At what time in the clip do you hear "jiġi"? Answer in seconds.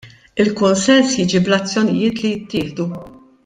1.19-1.43